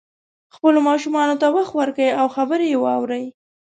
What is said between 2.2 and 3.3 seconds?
خبرې یې واورئ